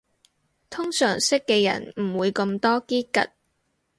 [0.71, 3.29] 通常識嘅人唔會咁多嘰趷